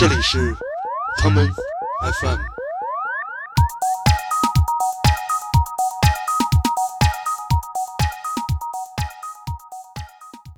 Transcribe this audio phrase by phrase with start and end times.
[0.00, 0.54] 这里是
[1.18, 1.46] common
[2.00, 2.38] FM。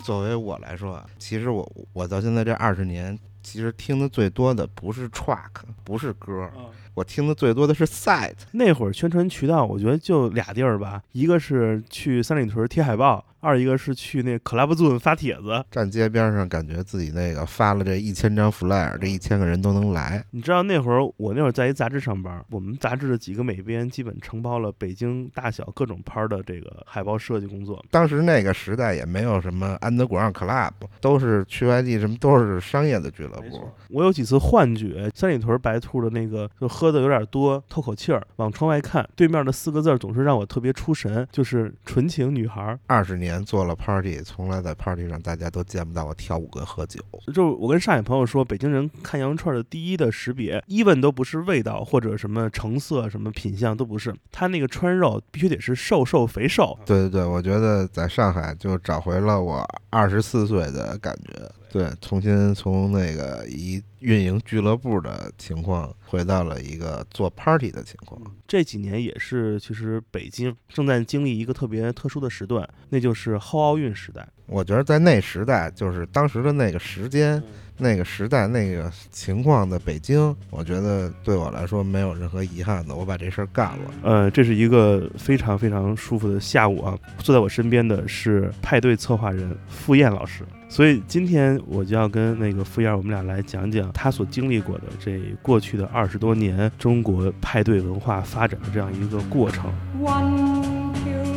[0.05, 5.49] 作为我来说啊，其实我我到现在这二十年，其实听的最多的不是 track，
[5.83, 6.49] 不是歌，
[6.95, 8.37] 我听的最多的是 site。
[8.53, 13.25] 那会儿宣传渠道，我觉得就俩地儿吧，一个是去三里屯贴海报。
[13.43, 20.25] 二一个是去那 Club Zone 发帖子，站街边上，感觉自己那个发了这一千张 flyer，这一千个人都能来。
[20.31, 27.85] 你知道那会儿我那会儿在一杂志上班，我们杂志的几个美编基本承包了北京大小各种拍的这个海报设计工作。
[27.91, 30.71] 当时那个时代也没有什么安德广 Club，
[31.01, 33.69] 都是去外地什么都是商业的俱乐部。
[33.91, 42.79] 我有几次幻觉，三里屯白兔的那个就喝的有点多，透口气儿，往窗外看，对面的四个字总是让我特别出神，就是纯情女孩。
[42.87, 44.21] 二十年做了 party。
[44.23, 47.01] 从来在 party 上，大家都见不到我跳舞跟喝酒。
[47.33, 56.77] 就我跟上海朋友说，北京人看羊肉串的第一的识别，even 都不是味道或者什么成色、什么品相都不是，他那个穿肉必须得是瘦瘦肥瘦。
[56.85, 61.51] 对对对，我觉得在上海就找回了我二十四岁的感觉。
[61.73, 68.21] 对，重新从那个一运营俱乐部的情况，回到了一个做 party 的情况。
[68.47, 74.29] 这几年也是，其实北京正在经历一个特别特殊的时段，那就是后奥运时代。
[74.45, 77.43] 我觉得在那时代，就是当时的那个时间。
[77.83, 83.91] 那个时代那个情况的北京，我觉得对我来说没有任何遗憾的，我把这事儿干了。
[84.03, 86.97] 呃，这是一个非常非常舒服的下午啊！
[87.19, 99.73] 坐在我身边的是派对策划人付燕老师，所以今天我就要跟那个付燕，我们俩来讲讲他所经历过的这过去的二十多年中国派对文化发展的这样一个过程。
[100.01, 100.93] One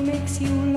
[0.05, 0.74] makes you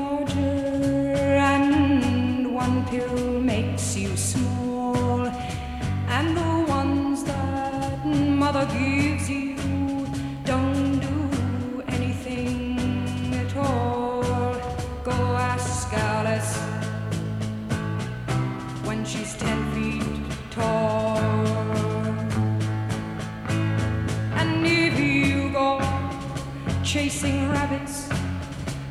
[27.09, 28.07] chasing rabbits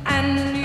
[0.06, 0.57] and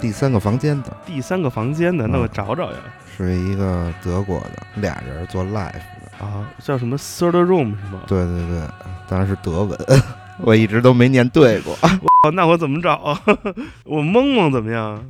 [0.00, 2.78] 第三个房间的，第三个房间的，那我找找呀。
[3.16, 8.00] 是一个德国的俩人做 live 的啊，叫什么 third room 是吗？
[8.06, 8.60] 对对对，
[9.08, 9.78] 当然是德文，
[10.40, 11.76] 我一直都没念对过。
[12.32, 13.20] 那我怎么找啊？
[13.84, 15.02] 我蒙蒙怎么样？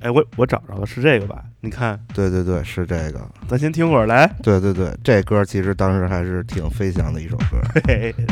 [0.00, 1.42] 哎，我我找着了，是这个吧？
[1.60, 3.20] 你看，对对对，是这个。
[3.48, 4.26] 咱先听会儿来。
[4.42, 7.58] 对对对，这歌其实当时还是挺飞翔的一首歌。
[7.86, 8.24] 嘿嘿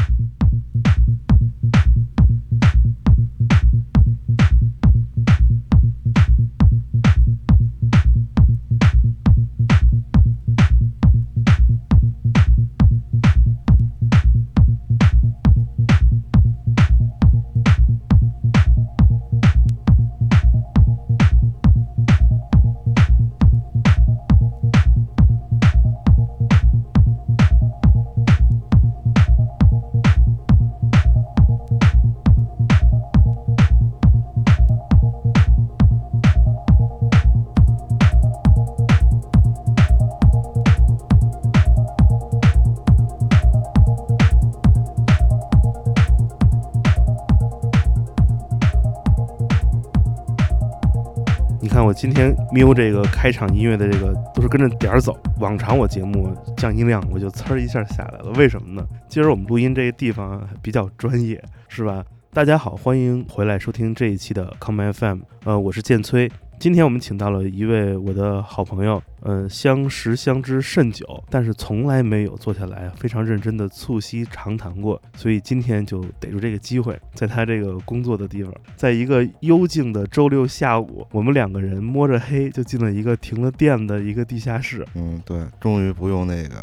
[51.97, 55.19] 今天瞄这个开场音乐的这个都是跟着点儿走。
[55.41, 58.31] 往常我节目降音量，我就呲儿一下下来了。
[58.37, 58.87] 为什么呢？
[59.09, 62.05] 今儿我们录音这个地方比较专业，是吧？
[62.35, 65.21] 大家好，欢迎回来收听这一期的 Come FM。
[65.45, 66.31] 呃，我是建崔。
[66.59, 84.87] 今天我们请到了一位我的好朋友，嗯，相识相知甚久，但是从来没有坐下来非常认真的促膝长谈过，所以今天就逮住这个机会，在他这个工作的地方，在一个幽静的周六下午，我们两个人摸着黑就进了一个停了电的一个地下室。
[84.95, 86.55] 嗯，对，终于不用那个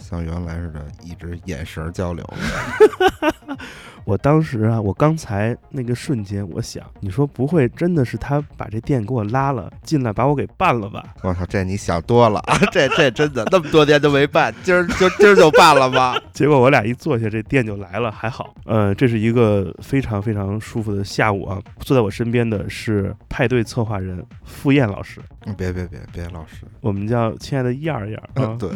[0.00, 3.58] 像原来似的一直眼神交流了。
[4.04, 11.14] 我当时啊，我刚才那个瞬间，我想，你说不会真的是他把这电给我拉了进来，把我给办了吧？
[11.22, 12.58] 我操，这你想多了啊！
[12.72, 16.18] 这这真的那么多年都没办，今儿就今儿就办了吗？
[16.32, 18.54] 结果我俩一坐下，这店就来了，还好。
[18.64, 21.60] 呃，这是一个非常非常舒服的下午啊。
[21.80, 28.56] 坐在我身边的是派对策划人付燕老师，嗯别别别别，老师，我们叫亲爱的燕儿燕儿啊。
[28.58, 28.70] 对，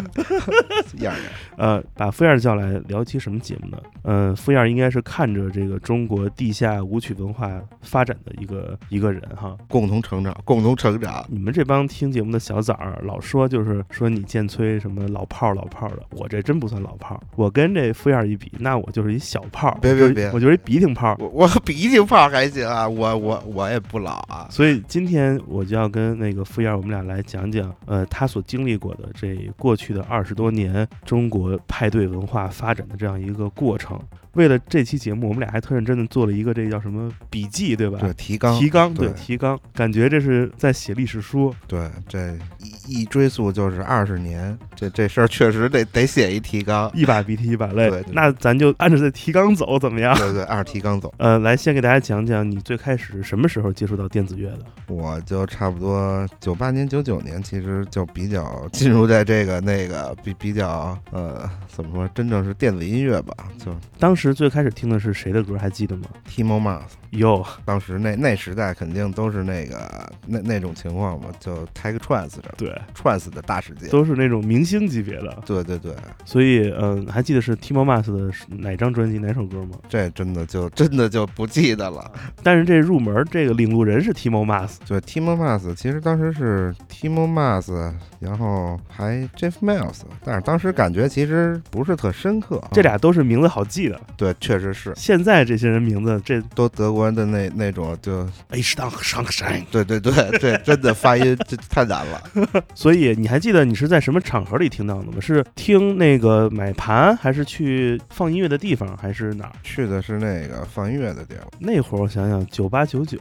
[1.02, 1.22] 样样
[1.56, 3.78] 呃，把付燕儿叫来聊期什么节目呢？
[4.02, 7.48] 嗯、付燕儿应该是看着这个中国地下舞曲文化
[7.80, 9.56] 发展的一个一个人哈。
[9.68, 11.24] 共同成长，共同成长。
[11.28, 21.16] 你们这帮听节目的小崽儿老说就是说你建崔什么老炮儿老炮儿的，我这真不算老炮儿，我跟这傅燕一比，那我就是一小炮儿，别别别我就是一鼻涕炮儿。
[21.18, 24.48] 我我鼻涕泡还行啊，我我我也不老啊。
[24.50, 33.98] 所以今天我就要跟那个傅燕，我们俩来讲讲，呃，他所经历过的这过去的二十多年中国派对文化发展的这样一个过程。
[34.32, 37.98] 为了这期节目，我们俩还特认真的做了一个这叫什么笔记，对吧？
[38.00, 41.54] 对，提纲，提纲，对对提纲，感觉这是在写历史书。
[41.66, 46.90] 对，这一一追溯就是二十年，这这事儿确实得得写一提纲。
[46.94, 50.16] 一把鼻涕一把泪，对对那咱就按照这提纲走，怎么样？
[50.16, 51.12] 对对，按着提纲走。
[51.18, 54.64] 呃，来先给大家讲讲你最开始什么时候接触到电子乐的？
[54.86, 65.58] 我就差不多九八年、九九年，其实就比较进入在这个那个比比较呃怎么说，真正是电子音乐吧，就当时最开始听的是谁的歌？
[65.58, 66.92] 还记得吗？Timo Mars。
[67.10, 73.88] 哟，当时那那时代肯定都是那个那那种情况嘛，就 Tech Trance 的对，Trance 的大世界。
[73.88, 75.42] 都是那种明星级别的。
[75.44, 75.94] 对对对，
[76.24, 79.78] 所以，嗯、还记得是 Timo Mas 的哪张专辑哪首歌吗？
[79.88, 82.10] 这真的就真的就不记得了。
[82.42, 92.62] 但是这入门这个领路人是 Timo Mas，对，Timo Mars 其实当时是 Timo Mars，然后还 Jeff Mills，但是当时感觉其实不是特深刻。
[92.72, 94.00] 这俩都是名字好记的。
[94.16, 99.60] 对，确实是现在这些人名字，这都德国人的那那种就，H 当上山。
[99.70, 102.22] 对对对，对真的发音这太难了。
[102.82, 105.20] 所以你还记得你是在什么场合里听到的吗？
[105.20, 109.52] 是听那个买盘，还是去放音乐的地方，还是哪儿？
[109.62, 113.20] 去的是那个放音乐的地方，那会儿我想想，九八九九，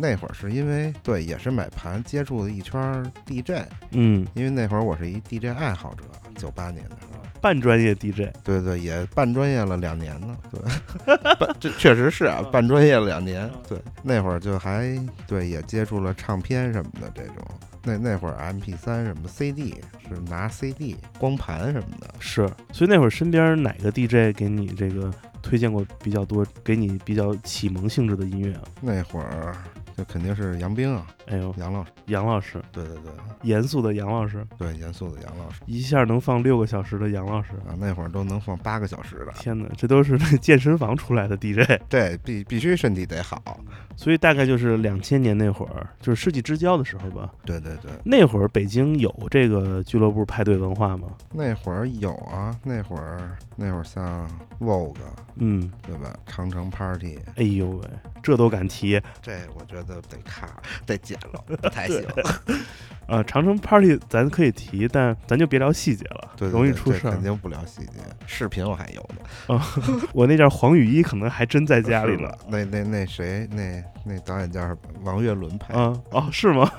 [0.00, 6.04] 那会儿是因为对，也是买盘接触了一圈儿 DJ，嗯，因为那会儿我是一 DJ 爱好者，
[6.36, 7.23] 九八年的时候。
[7.44, 10.34] 半专业 DJ，对对，也半专业了两年呢。
[10.50, 10.62] 对，
[11.36, 13.50] 半这确实是啊，半专业了两年。
[13.68, 17.44] 对，那会儿就还对也接触了唱片什么的这种。
[17.82, 19.74] 那那会儿 MP 三什么 CD
[20.08, 22.14] 是拿 CD 光盘什么的。
[22.18, 22.48] 是。
[22.72, 25.12] 所以那会儿身边哪个 DJ 给你这个
[25.42, 28.62] 推荐过比较多，给你比较启蒙性质的音乐啊？
[28.80, 29.54] 那会儿
[29.94, 31.90] 就肯定是杨冰啊，哎呦，杨老师。
[32.06, 33.12] 杨老师，对对对
[33.42, 37.52] 严肃的杨老师，对，严肃的杨老师一下能放六个小时的杨老师。
[37.66, 39.32] 啊，那会儿都能放八个小时的。
[39.32, 43.42] 天哪，这都是那健身房出来的 DJ， 对必必须身体得好。
[43.96, 47.32] 所以大概就是两千年那会儿，就是世纪之交的时候吧。
[47.44, 51.08] 对对对，那会儿北京有这个俱乐部派对文化吗？
[51.32, 54.28] 那会儿有啊，那会儿那会儿像
[54.60, 54.94] Vogue
[55.36, 56.12] 嗯，对吧？
[56.26, 57.88] 长城 Party 哎呦喂，
[58.22, 60.98] 这都敢提这我觉得得卡，得
[61.46, 62.04] 不太行。
[63.06, 63.22] 呃！
[63.24, 67.22] 长城 Party 咱可以提，但咱就别聊细节了，对，对容易出事儿肯。
[67.22, 68.00] 定不聊细节。
[68.26, 69.06] 视频我还有
[69.54, 69.60] 呢，
[70.14, 72.34] 我那件黄雨衣可能还真在家里了。
[72.48, 75.78] 那那那谁，那那导演叫王岳伦拍的。
[75.78, 76.70] 啊哦，是吗？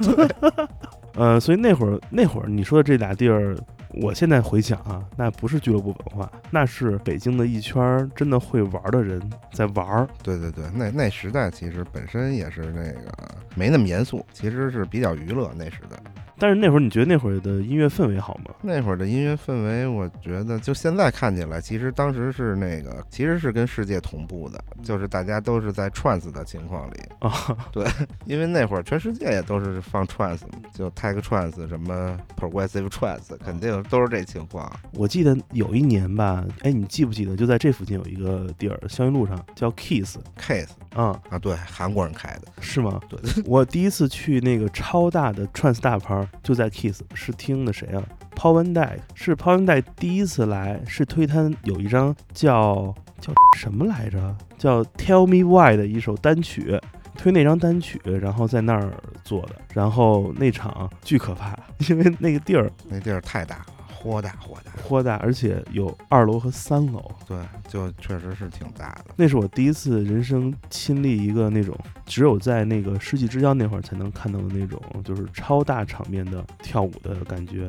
[1.14, 3.56] 呃，所以那会儿那会儿你说的这俩地儿，
[4.02, 9.22] 我现在回想啊，那不是俱乐部文化，那是北京的一圈真的会玩的人
[9.54, 10.08] 在玩儿。
[10.22, 13.12] 对对对，那那时代其实本身也是那个
[13.56, 15.98] 没那么严肃，其实是比较娱乐那时代。
[16.38, 18.54] 但是那会儿你觉得那会儿的音乐氛围好吗？
[18.62, 27.32] 那会儿的音乐氛围，我觉得就现在看起来，其实当时是那个，其实是跟世界同步的，就是大家都是在 trance 的情况里，啊，
[27.72, 27.86] 对
[28.26, 30.42] 因为那会儿全世界也都是放 trance，
[30.74, 34.72] 就 tech trance 什么 progressive trance，肯定都是这情况。
[34.94, 43.00] 我记得有一年吧，哎，你记不记得就在这附近有一个地儿，霄云路上叫 Kiss，Kiss 啊，啊，对，韩国人开的，是吗？
[43.08, 48.04] 对， 我第一次去那个超大的 trance 大牌就在 Kiss，是听的谁啊
[48.36, 54.36] ？Paul Van Dyke，是 Paul Van Dyke 第一次来，是推他有一张叫叫什么来着？
[54.58, 56.80] 叫 Tell Me Why 的一首单曲。
[57.18, 58.92] 推那张单曲，然后在那儿
[59.24, 63.66] 做的，然后那场巨可怕，因为那个地儿那地儿太大，
[64.06, 67.12] 豁大豁大，豁大，而且有二楼和三楼。
[67.28, 69.06] 对，就确实是挺大的。
[69.16, 77.68] 那是我第一次人生亲历一个那种只有在那个世纪之交那会儿才能看到的那种，就是超大场面的跳舞的感觉。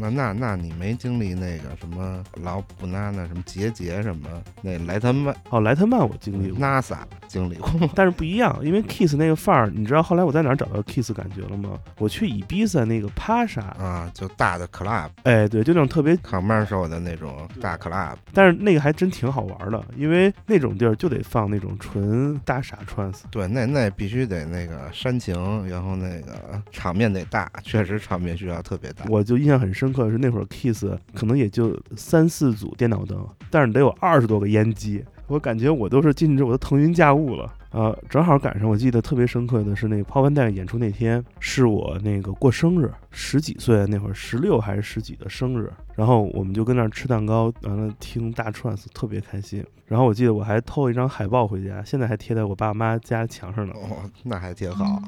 [0.00, 4.28] 那那那你没经历那个什么老普纳那什么杰杰什么
[4.62, 6.98] 那莱特曼哦，莱特曼我经历过，NASA
[7.28, 7.70] 经历过？
[7.94, 11.78] 但是不一样，因为 Kiss 那个范儿，你知道后来我在哪儿找到 Kiss 感觉了吗？
[11.98, 23.22] 我去伊比萨那个帕莎，啊，就大的 club 哎，对，就那种特别 commercial 的那种大 club，但是那个还真挺好玩的，因为那种地儿就得放那种纯大傻 trance。
[23.30, 25.34] 对，那那必须得那个煽情，
[25.68, 29.04] 然后那个场面得大，确实场面需要特别大。
[29.08, 37.52] 我就印象很深深刻的是那会儿 Kiss 可能也就三四组电脑灯，但是得有二十多个烟机，我感觉我都是进去我都腾云驾雾了。
[37.74, 49.64] 呃，正好赶上我记得特别深刻的是那个 Paul Van Dyke 演出那天是我那个过生日，十几岁那会儿，十六还是十几的生日，然后我们就跟那儿吃蛋糕，完了听大 trance，特别开心。
[49.86, 53.74] 然后我记得我还偷了一张海报回家，现在还贴在我爸妈家墙上呢。
[53.76, 55.02] 哦，那还挺好。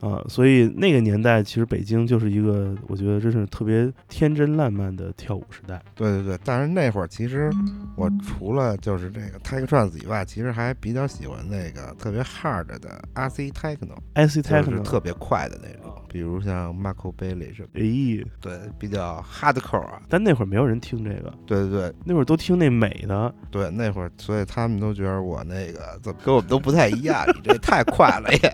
[0.00, 5.80] 啊，所以那个年代其实北京就是一个，我觉得真是特别天真烂漫的跳舞时代。
[5.94, 7.52] 对对对，但是那会儿其实
[7.94, 20.02] 我除了就是这个 Tech Trance 以外，其实还比较喜欢那个特别 hard 的 RC Techno，IC Techno，特别快的那种，比如像 Marco Bailey 什么，哎，对，比较 hardcore 啊。
[20.08, 23.34] 但那会儿没有人听这个，对对对那会儿都听那美的。
[23.50, 28.52] 对，那会儿所以他们都觉得我那个怎么跟我们都不太一样，你这太快了也。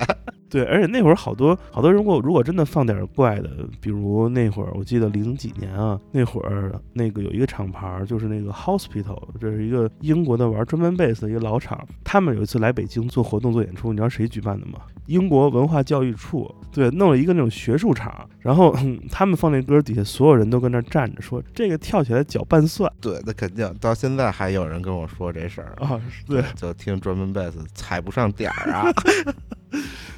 [0.49, 3.51] 对，而且那会儿好多好多，如果如果真的放点儿怪的，
[3.81, 14.79] 比如那会儿我记得零几年啊，那会儿那个有一个厂牌儿，就是那个 Hospital，这是一个英国的玩专门贝斯的一个老厂，他们有一次来北京做活动做演出，你知道谁举办的吗？
[15.07, 25.75] 英国文化教育处，对，弄了一个那种学术场，然后、 嗯他们放那歌底下所有人都跟那儿站着说这个跳起来搅拌蒜对，那肯定到现在还有人跟我说这事儿。
[25.79, 28.87] 啊，对，就听专门贝斯踩不上点儿啊。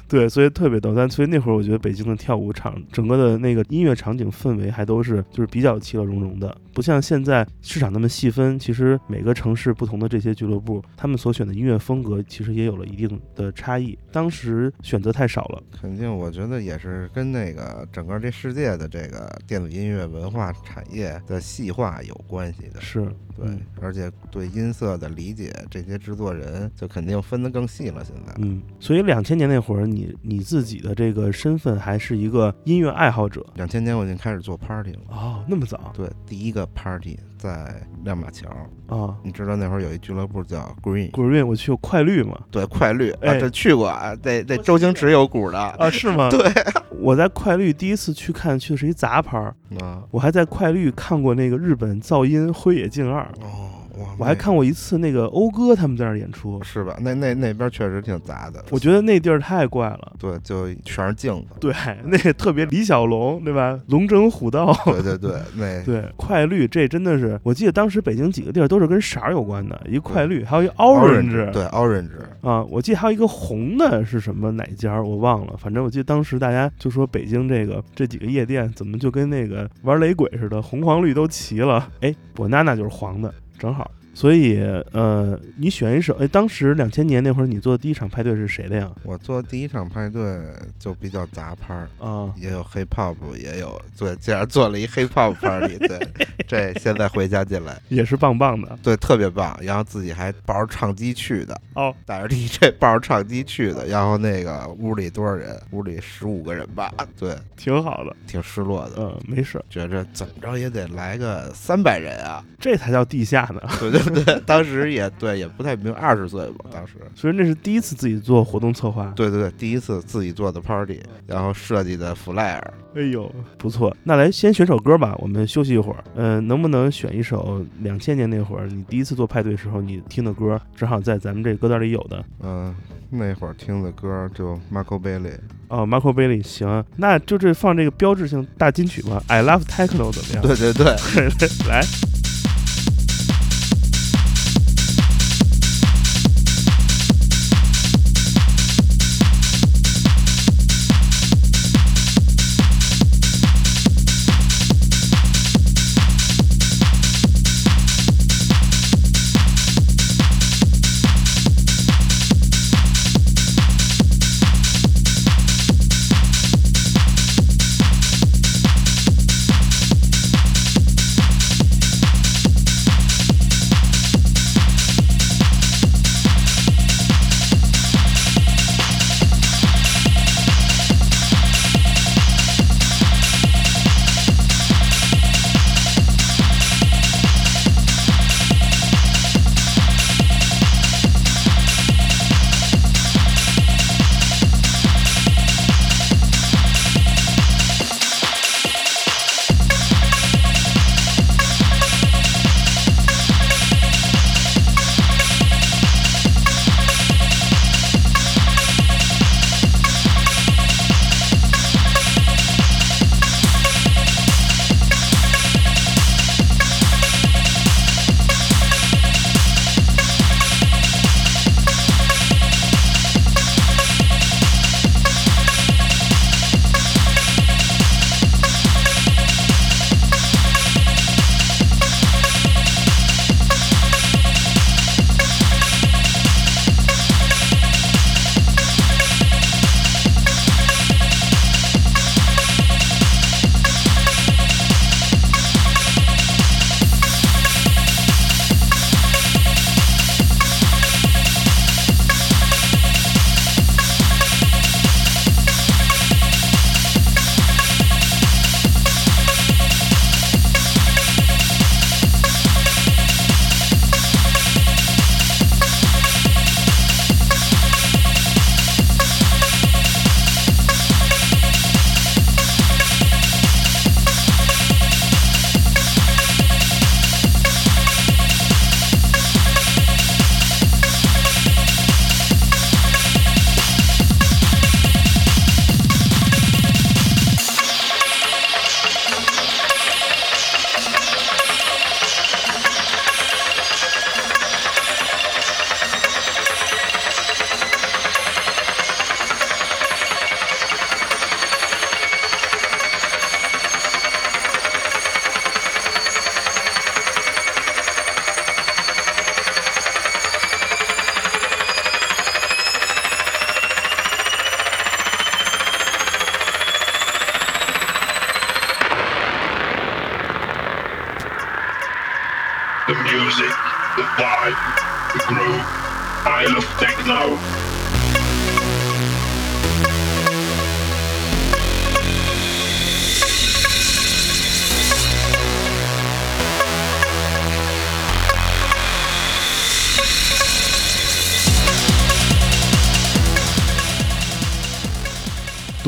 [0.09, 0.93] 对，所以特别逗。
[0.93, 8.57] 但所以那会儿我觉得北京的跳舞场整个的那个音乐场景氛围还都是就是比较其乐融融的，不像现在市场那么细分。
[8.57, 13.97] 其实每个城市不同的这些俱乐部，他们所选的音乐风格其实也有了一定的差异。
[14.11, 22.81] 当时选择太少了，肯定，我觉得也是跟那个整个这世界的这个电子音乐文化产业的细化有关系的。
[22.81, 23.01] 是
[23.35, 28.03] 对嗯，而且对音色的理解，这些制作人就肯定分得更细了。
[28.03, 34.99] 现在，嗯，所以两千年那会儿，你你你自己的这个身份还是一个音乐爱好者两千年我已经开始做 party 了。
[35.09, 38.47] 哦，那么早对，第一个 party 在亮马桥，
[38.87, 39.15] 啊。
[39.23, 42.37] 你知道那会儿有一俱乐部叫 Green Green，，我去过快绿嘛？
[42.51, 46.27] 对，快绿啊，哎这去过啊，这这周星驰有股的啊，是吗？
[46.31, 46.39] 对，
[46.99, 50.03] 我在快绿第一次去看，去的是一杂牌儿，啊。
[50.11, 53.69] 我还在快绿看过那个日本噪音辉野静二，哦，
[54.17, 56.97] 我还看过一次那个讴歌他们在那儿演出，是吧？
[56.99, 60.13] 那那那边确实挺杂的，我觉得那地儿太怪了。
[60.17, 61.55] 对，就全是镜子。
[61.59, 61.73] 对，
[62.05, 63.79] 那个特别李小龙，对吧？
[63.87, 64.73] 龙争虎斗。
[64.85, 72.09] 对对对，那对，快绿这真的是，我记得当时北京几个地儿都是跟色儿有关的，一个快绿，还有一 orange，对 orange，
[72.41, 81.89] 啊，我记得还有一个红的是什么哪家儿我忘了，反正我记得当时大家就说北京这个这几个夜店怎么就跟那个玩雷鬼似的，红黄绿都齐了。
[82.01, 83.89] 哎，我娜娜就是黄的，正好。
[84.19, 84.59] 所以
[84.91, 88.91] 呃，你选一首，哎，当时两千年那会儿你做的第一场派对是谁的呀？
[89.03, 90.41] 我做第一场派对
[90.77, 95.97] 就比较杂拍儿，啊，也有 hip hop，也有对，竟然做了一 hip hop party，对，
[96.45, 99.57] 这现在回家进来， 也是棒棒的对，特别棒。
[99.61, 103.87] 然后自己还抱着唱机去的，哦，带着 DJ 抱着唱机去的。
[103.87, 105.57] 然后那个屋里多少人？
[105.71, 108.13] 屋里十五个人吧，对，挺好的。
[108.27, 112.43] 挺失落的，嗯，没事儿，觉着怎么着也得来个三百人啊。
[112.59, 113.61] 这才叫地下呢。
[113.79, 116.93] 对对对，当时也对，也不太明，二十岁吧，当时。
[117.15, 119.13] 所以那是第一次自己做活动策划。
[119.15, 122.61] 对对对，第一次自己做的 party，然后设计的 flyer。
[122.95, 123.95] 哎呦，不错。
[124.03, 126.03] 那来先选首歌吧，我们休息一会儿。
[126.15, 132.25] 嗯、能不能选一首两千年那会儿你第一次做派对时候你听的歌，正好在咱们这歌单里有的？
[132.41, 132.75] 嗯、
[133.11, 135.37] 那会儿听的歌就 Marco Bailey。
[135.67, 140.41] 哦，Marco Bailey，行，那就这放这个标志性大金曲吧，《I Love Techno》怎么样？
[140.41, 140.85] 对对对。
[141.69, 141.81] 来。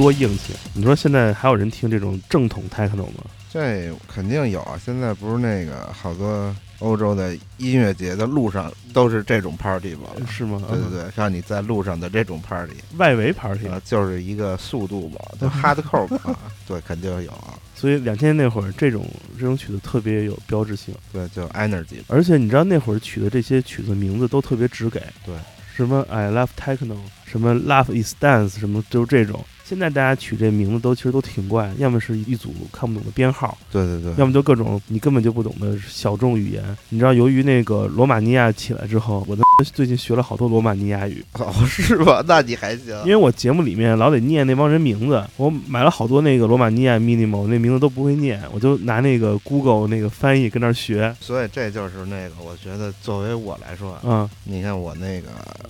[0.01, 0.53] 多硬气！
[0.73, 3.23] 你说现在还有人听这种正统 techno 吗？
[3.53, 4.79] 这肯定有啊！
[4.83, 10.07] 现在不是那个好多欧洲的音乐节的路上都是这种 party 吗？
[10.27, 10.63] 是吗？
[10.69, 16.35] 对对对，让你在路上的这种 party 外围 party 啊，就是一个速度嘛，就 hardcore 嘛，
[16.67, 17.53] 对，肯定有啊。
[17.75, 19.05] 所以两千年那会儿，这种
[19.37, 25.35] 这种曲子特别有标志性，对，就 energy，而且你知道那会儿取的这些曲子名字都特别直给，对，
[25.75, 29.43] 什么 I love techno，什么 Love is dance，什么就是这种。
[29.71, 36.61] 现在大家取这名字都其实都挺怪，要么是一组看不懂的编号，对对对，要么就各种你根本就不懂的小众语言。
[36.89, 39.41] 你知道，由于那个罗马尼亚起来之后，我的
[39.73, 42.21] 最近学了好多罗马尼亚语，哦，是吧？
[42.27, 51.15] 那你还行因为我节目里面老得念那帮人名字，我买了好多那个罗马尼亚 minimal，那名字都不会念，我就拿那个 Google 那个翻译跟那儿学。
[51.21, 55.29] 所以这就是那个，我觉得作为我来说，嗯，你看我那个，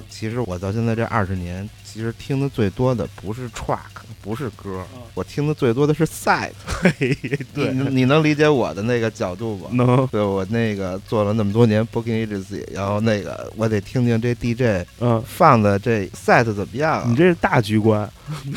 [0.09, 3.79] 其实我到现在这二十年，其实听的最多的不是 track，
[4.21, 4.81] 不是歌，
[5.13, 6.51] 我听的最多的是 side。
[6.65, 9.67] 嘿，你对，你能理解我的那个角度吗？
[9.73, 18.09] 能，对我那个做了那么多年 booking agency，然后那个我得听听这 DJ 嗯，放的这 set 怎么样啊、你这是大局观。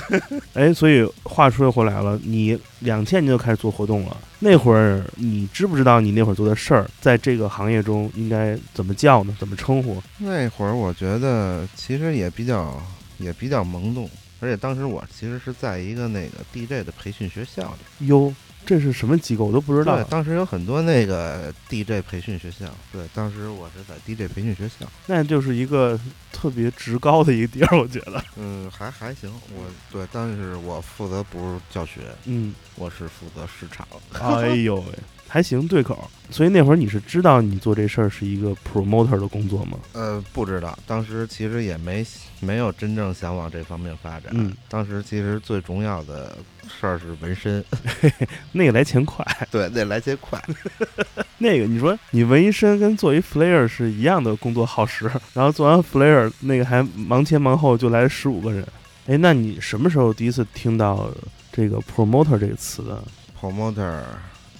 [0.55, 9.37] 哎，所以话说回来了，你两千年就开始做活动了，那会儿你知不知道你那会儿做的事儿，在这个行业中应该怎么叫呢？
[9.41, 10.01] 怎么称呼？
[10.19, 12.81] 那会儿我觉得其实也比较
[13.19, 14.09] 也比较懵懂，
[14.41, 18.07] 而且当时我其实是在一个那个 DJ 的培训学校里。
[18.07, 18.35] 哟，
[18.67, 19.45] 这是什么机构？
[19.45, 20.05] 我都不知道对，。
[20.11, 22.67] 当时有很多那个 DJ 培训学校。
[22.93, 24.87] 对，当时我是在 DJ 培训学校。
[25.07, 25.99] 那就是一个
[26.33, 28.23] 特别职高的一个地儿，我觉得。
[28.37, 29.33] 嗯，还还行。
[29.55, 33.87] 我对，但是我负责不是教学，嗯，我是负责市场。
[34.13, 34.99] 哎呦喂，
[35.35, 36.09] 还行，对口。
[36.31, 39.77] 所以那会儿你是知道你做这事儿是一个 promoter 的工作吗？
[39.93, 42.07] 呃，不知道，当时其实也没
[42.39, 44.31] 没有真正想往这方面发展。
[44.31, 47.65] 嗯，当时其实最重要的事儿是纹身，
[48.53, 49.27] 那个来钱快。
[49.51, 50.41] 对，那来钱快。
[51.39, 58.65] 那个你说你纹一身跟做一 flare 是一样的工作耗时， 然后做完 flare 那个还忙前忙后就来十五个人。
[59.09, 61.11] 哎，那你什么时候第一次听到
[61.53, 63.03] 这个 promoter 这个词的
[63.39, 64.01] ？promoter，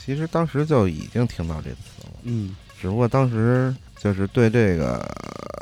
[0.05, 4.99] 其实当时就已经听到这词了，嗯，只不过当时就是对这个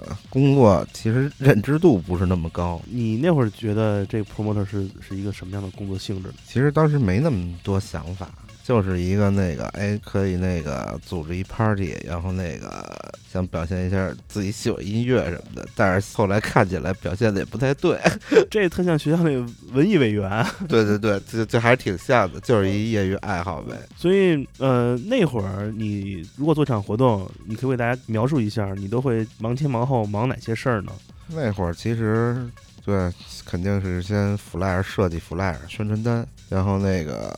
[0.06, 2.80] 呃工作其实认知度不是那么高。
[2.86, 6.34] 你那会儿觉得这个 promoter 是是一个什么样的工作性质呢？
[6.46, 8.28] 其实当时没那么多想法，
[8.64, 15.66] 就是一个那个哎，可以那个组织一 party，然后那个想表现一下自己喜欢音乐什么的。
[15.74, 17.98] 但是后来看起来表现的也不太对。
[18.50, 20.44] 这特像学校那个文艺委员。
[20.68, 23.76] 对对对，这这还是挺像的，就是一业余爱好呗。
[23.96, 30.92] 所以，呃，那会儿你如果做场活动，你可以为大家描述一下，你都会忙前忙后忙哪些事儿呢？
[31.28, 32.36] 那会儿其实
[32.84, 33.10] 对，
[33.44, 37.34] 肯定是先 flyer 设计 flyer 宣传单，然后那个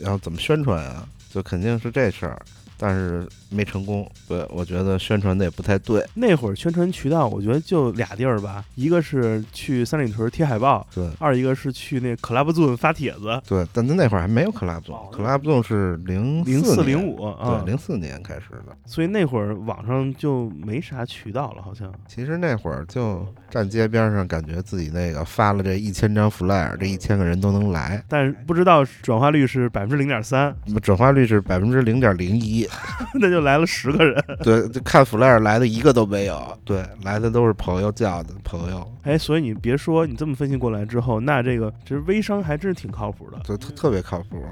[0.00, 2.40] 然后怎么宣传啊，就肯定是这事儿。
[2.76, 13.40] 但是没成功，对我觉得宣传的也不太对，那会儿宣传渠道，我觉得就俩地儿吧，一个是去三里屯贴海报，对二一个是去那 Club Zone 发帖子。
[13.46, 13.64] 对。
[13.72, 18.76] 但他那会儿还没有 club 哦 zone，club zone 是零零四零五，啊对，，零四年开始的。
[18.86, 21.92] 所以那会儿网上就没啥渠道了，好像。
[22.08, 32.66] 其实那会儿就站街边上，感觉自己那个发了这一千张 flyer，这一千个人都能来，但是不知道转化率是百分之零点三，转化率是百分之零点零一。
[33.20, 34.22] 那就来了十个人。
[34.42, 43.38] 对，就看 flyer 来的一个都没有， 对，来的都是朋友叫的朋友，哎，所以你别说，你这么分析过来之后，那这个其实微商还真是挺靠谱的。
[43.44, 44.44] 就特特别靠谱。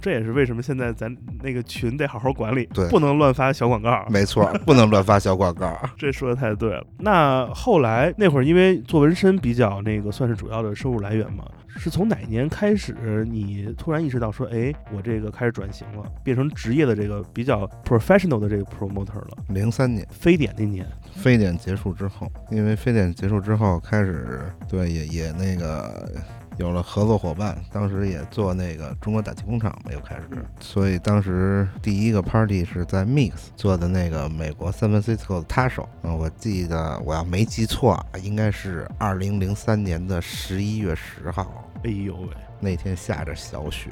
[0.00, 4.04] 这也是为什么现在咱那个群得好好管理，对不能乱发小广告。
[4.10, 5.78] 没错，不能乱发小广告。
[5.96, 6.84] 这说的太对了。
[6.98, 19.36] 那后来那会儿，因为做纹身比较那个算是主要的收入来源嘛，是从哪年开始你突然意识到说，哎，我这个开始转型了，变成职业的这个比较 professional 的这个 promoter 了？
[19.48, 20.06] 零三年。
[20.10, 26.10] 非典那年，非典结束之后，因为非典结束之后开始，对，也也那个
[26.56, 41.68] 有了合作伙伴，当时也做那个中国打气工厂嘛，又开始，所以当时第一个 party 是在 Mix 做的那个美国 San Francisco 的他手，嗯，我记得我要没记错，啊应该是二零零三年的十一月十号。
[41.82, 42.28] 哎呦喂，
[42.60, 43.90] 那天下着小雪，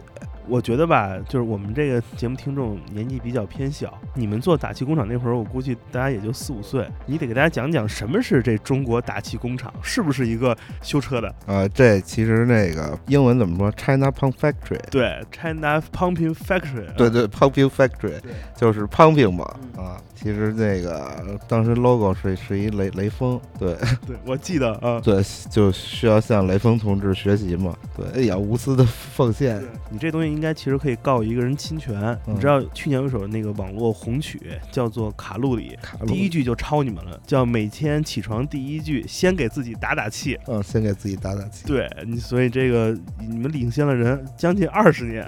[0.48, 6.86] 我觉得吧，就是我们这个节目听众年纪比较偏小，你们做打气工厂那会儿，我估计大家也就四五岁。
[7.06, 11.34] 你得给大家讲讲什么是这中国打气工厂，是不是一个修车的？
[11.46, 14.80] 呃，这其实那个英文怎么说？China Pump Factory。
[14.90, 16.92] 对，China Pumping Factory。
[16.96, 18.20] 对对，Pumping Factory
[18.56, 19.44] 就是 pumping 嘛
[19.76, 20.00] 啊。
[20.14, 23.74] 其实那个当时 logo 是是一雷雷锋，对
[24.06, 25.00] 对，我记得啊。
[25.02, 27.76] 对，就需要向雷锋同志学习嘛。
[27.96, 29.60] 对，也要，无私的奉献。
[29.90, 32.18] 你这东西应该其实可以告一个人侵权。
[32.26, 34.40] 你知道去年有一首那个网络红曲
[34.70, 40.38] 叫做《卡路里》，卡路第一句就抄你们了，叫每天起床第一句先给自己打打气。
[40.46, 41.66] 嗯，先给自己打打气。
[41.66, 45.26] 对你，所以这个你们领先了人将近 二十年。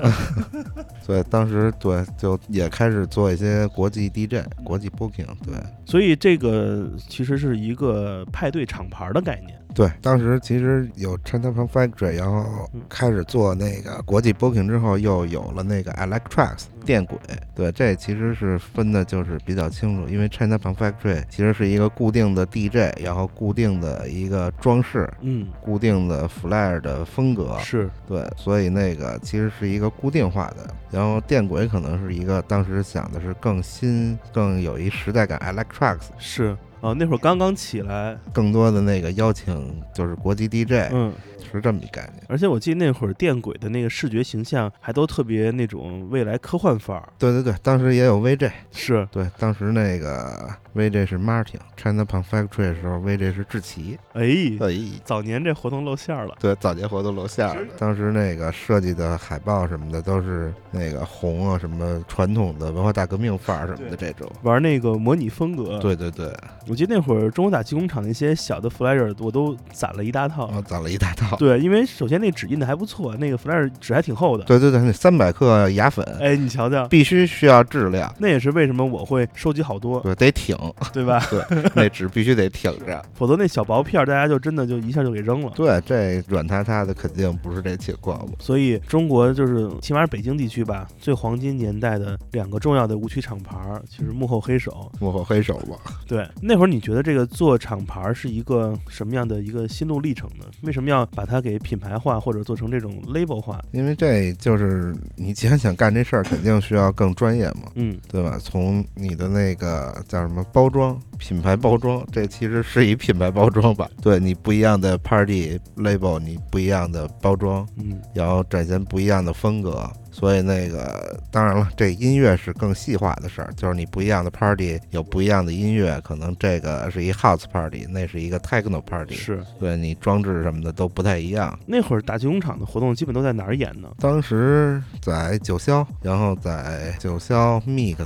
[1.06, 5.26] 对，当时对就也开始做一些国际 DJ、国际 booking。
[5.44, 9.58] 对，所以这个其实是一个派对厂牌的概念。
[9.74, 17.18] 对，当时其实有 China Pump Factory，然后开始做那个国际 booking 之后，又有了那个 Electrics 电轨。
[17.56, 27.58] 对，这其实是分的就是比较清楚，因为 China Pump Factory 其实是一个固定的 DJ，然后固定的一个装饰，嗯，固定的 flyer 的风格。
[27.58, 30.72] 是对，所以那个其实是一个固定化的。
[30.92, 36.10] 然后电轨可能是一个当时想的是更新、更有一时代感 Electrics。
[36.16, 36.56] 是。
[36.84, 41.10] 啊，那会儿刚刚起来，更多的那个邀请就是国际 DJ，嗯，
[41.50, 42.22] 是这么一概念。
[42.28, 47.08] 而且我记得那会儿电轨的那个视觉形象还都特别那种未来科幻范儿。
[47.18, 53.98] 对对对，当时也有 VJ，是对，当时那个 VJ 是 Martin，China Pump Factory 的时候 VJ 是志奇。
[54.12, 54.22] 哎
[54.60, 56.36] 哎，早年这活动露馅了。
[56.38, 57.56] 对，早年活动露馅了。
[57.78, 65.78] 当时那个设计的海报什么的都是那个红啊，什么传统的文化大革命范儿什么的这种，玩那个模拟风格。
[65.78, 66.30] 对对对。
[66.74, 71.37] 我记得那会儿中国打气工厂那些小的 flyer 我都攒了一大套，攒了一大套。
[71.37, 74.42] 对，因为首先那纸印的还不错，那个 flyer 纸还挺厚的。
[74.42, 78.12] 对对对，那三百克牙粉，哎，你瞧瞧，必须需要质量。
[78.18, 80.00] 那也是为什么我会收集好多。
[80.00, 80.56] 对，得挺，
[80.92, 81.24] 对吧？
[81.30, 85.52] 对，那纸必须得挺着，否则那小薄片大家就真的就一下就给扔了。
[85.54, 88.32] 对，这软塌塌的肯定不是这情况嘛。
[88.40, 93.56] 所以中国就是起码是北京地区吧，最黄金年代的两个重要的无区厂牌，
[93.88, 95.76] 其实幕后黑手，幕后黑手吧。
[96.08, 100.44] 对，那会儿你觉得这个做厂牌是一个什么样的一个心路历程呢？
[100.62, 103.61] 为什么要把它给品牌化或者做成这种 label 化？
[103.72, 108.38] 因为这就是你既然想干这事儿，肯定需要更专业嘛，嗯，对吧？
[108.40, 113.88] 从你的那个叫什么包装、品牌包装，这其实是一品牌包装吧？
[114.03, 119.90] 对你不一样的 party label，你不一样的包装，嗯，然后展现不一样的风格。
[120.14, 131.59] 所以那个当然了，这音乐是更细化的事儿，就是你不一样的 party 有不一样的音乐，可能这个是一 house party，那是一个 techno party，是对你装置什么的都不太一样。
[131.66, 133.88] 那会儿打气工厂的活动基本都在哪儿演呢？
[133.98, 137.96] 当时在九霄，然后在九霄 mix，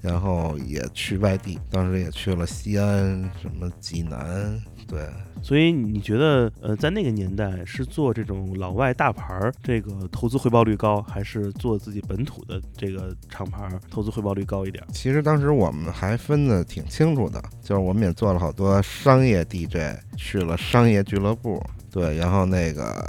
[0.00, 5.00] 然后也去外地，当时也去了西安，什么济南，对。
[5.42, 14.84] 所以你觉得，呃，在那个年代是做这种老外大牌儿，这个投资回报率高，还是做自己本土的这个厂牌儿投资回报率高一点？
[14.92, 21.60] 其实当时我们还分得挺清楚的，就是我们也做了好多商业 DJ，去了商业俱乐部。
[21.92, 23.04] 对，然后那个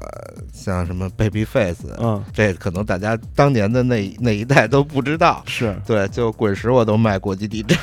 [0.52, 5.42] 像什么 Babyface，嗯，这可能大家当年的那那一代都不知道。
[5.48, 7.74] 是对，就滚石我都卖国际 DJ。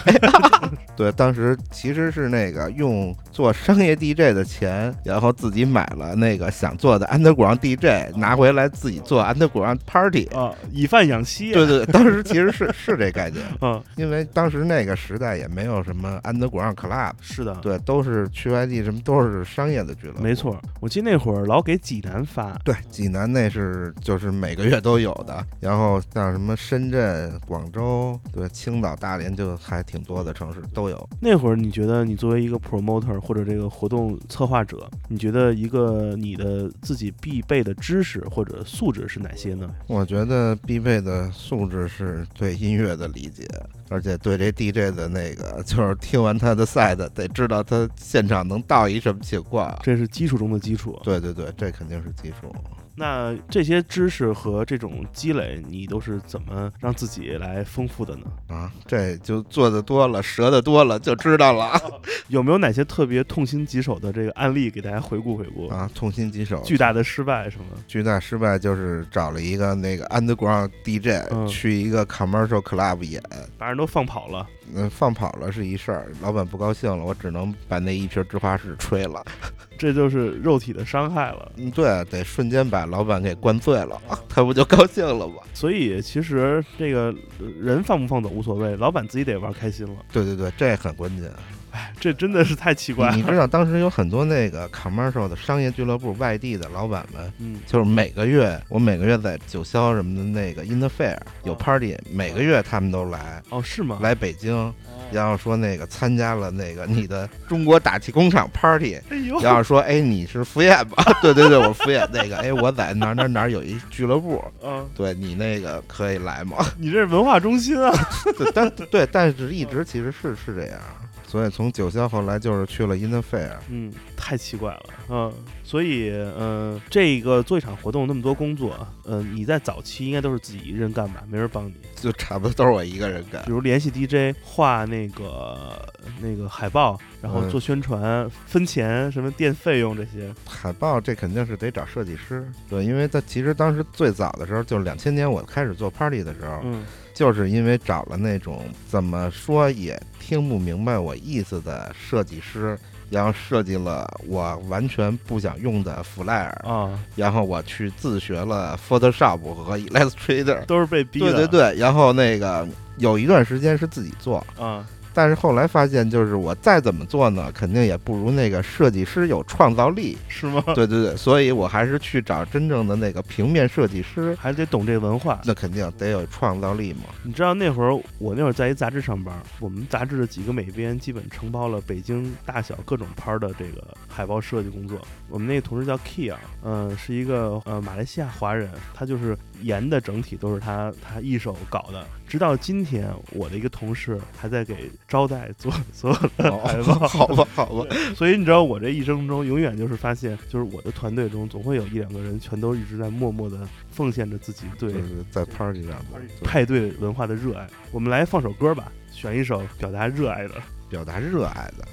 [0.95, 11.53] 对，当时其实是那个用做商业 DJ 的钱，然后自己买了那个想做的 Underground DJ，拿回来自己做 Underground Party 啊，以贩养吸。
[11.53, 13.43] 对对，当时其实是是这概念。
[13.63, 17.13] 嗯，因为当时那个时代也没有什么 Underground Club。
[17.23, 20.23] 是的，对，都是去外地，什么都是商业的俱乐部。
[20.23, 22.59] 没错，我记得那会儿老给济南发。
[22.65, 25.47] 对，济南那是就是每个月都有的。
[25.61, 31.09] 然后像什么深圳、广州，对，青岛、大连就还挺多的城市都有。
[31.21, 39.71] 那会儿你觉得你作为一个 promoter 或者这个活动策划者，你觉得一个你的自己必备的知识或者素质是哪些呢？
[39.87, 43.47] 我觉得必备的素质是对音乐的理解，
[43.91, 49.77] 而且对这 DJ 的那个，就是听完他的 set 得知道他现场能到一什么情况。
[49.83, 50.99] 这是基础中的基础。
[51.03, 52.55] 对对对，这肯定是基础。
[52.95, 58.27] 那这些知识和这种积累，你都是怎么让自己来丰富的呢？
[58.49, 61.81] 啊，这就做的多了，折的多了就知道了。
[62.29, 65.91] 有没有哪些特别痛心疾首的这个案例给大家回顾回顾啊？
[65.95, 67.65] 痛心疾首，巨大的失败什么？
[67.87, 73.23] 巨大失败就是找了一个那个 underground DJ、嗯、去一个 commercial club 演，
[73.57, 74.47] 把人都放跑了。
[74.73, 79.25] 嗯，放跑了是一事儿，老板不高兴了，我只能把那一瓶芝华士吹了。
[79.77, 81.51] 这就是肉体的伤害了。
[81.57, 85.37] 嗯，对，得瞬间把老板给灌醉了，他不就高兴了吗？
[85.55, 89.95] 所以其实这个呃人放不放走无所谓，老板自己得玩开心了。
[90.13, 91.31] 对对对，这很关键。
[91.73, 93.15] 哎，这真的是太奇怪了。
[93.15, 104.01] 你知道当时有很多那个 commercial 的商业俱乐部，外地的老板们，嗯，就是每个月我每个月在九霄什么的那个 in the fair 有 party，每个月他们都来哦，是吗？
[104.03, 104.75] 来北京，
[105.13, 108.99] 然后说那个参加了那个你的中国打气工厂 party，
[109.43, 111.03] 然后说哎你是敷衍吧？
[111.23, 116.59] 对对对，我敷衍那个，哎我在哪哪哪有一俱乐部，嗯，对你那个可以来吗？
[116.79, 117.93] 你这是文化中心啊。
[118.39, 120.79] 对，但对，但是一直其实是是这样，
[121.27, 125.33] 所以从九霄后来就是去了 in the fair，嗯，太奇怪了，嗯，
[125.71, 133.41] 所以，嗯，这个做一场活动那么多工作，嗯，你在早期应该都是自己一人干吧，没人帮你，就差不多都是我一个人干。
[133.45, 133.53] 比。
[133.53, 135.89] 如联系 DJ、画那个
[136.21, 137.51] 那个海报，然后嗯。
[137.51, 152.77] 做宣传、分钱、什么电费用这些，海报这肯定是得找设计师，对，因为他其实当时最早的时候，就是两千年我开始做 party 的时候，嗯，就是因为找了那种怎么说也听不明白我意思的设计师，
[153.11, 160.65] 然后设计了我完全不想用的 flyer，啊，然后我去自学了 Photoshop 和 Illustrator。
[160.67, 162.67] 都是被逼的，对对对，然后那个
[162.99, 170.17] 有一段时间是自己做，啊，但是后来发现，就是我再怎么做呢，肯定也不如那个设计师有创造力。
[170.29, 170.63] 是吗？
[170.75, 175.41] 对对对，所以我还是去找真正的那个平面设计师，还得懂这文化。
[175.45, 177.05] 那肯定得有创造力嘛。
[177.23, 184.99] 你知道那会儿我那会儿在一杂志上班，我们杂志的几个美编基本承包了北京大小各种拍儿的这个海报设计工作。
[185.31, 192.05] 我们那个同事叫 Kia，嗯、是一个呃马来西亚华人，他就是盐的整体都是他他一手搞的。
[192.29, 196.93] 直到今天，我的一个同事还在给招待做所有的海报。
[197.05, 203.59] 哦好吧，好吧，所以你知道，我这一生中永远就是发现，就是我的团队中总会有一两个人，全都一直在默默的
[203.91, 204.93] 奉献着自己对
[205.31, 207.67] 在 party 上的派对文化的热爱。
[207.93, 210.55] 我们来放首歌吧，选一首表达热爱的。
[210.89, 211.87] 表达热爱的，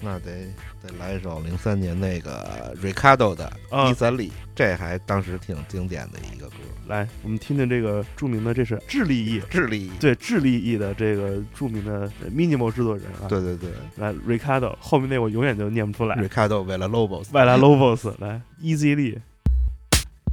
[0.00, 0.46] 那得
[0.82, 6.56] 得来一首零三年那个 Ricardo 的啊《伊三里》，这还当时挺经典的一个歌，
[6.88, 9.90] 来，我们听听这个著名的，这是智利裔，智利。
[10.00, 16.16] 对智利裔的这个著名的 Minimal 制作人啊。，对对对来 Ricardo，后面那我永远就念不出来。
[16.16, 19.18] ，Ricardo 为了 Lobos，外来 Lobos，来 Easily。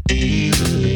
[0.07, 0.89] Easily